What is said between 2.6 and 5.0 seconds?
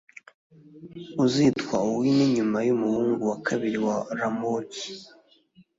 yumuhungu wa kabiri wa ramogi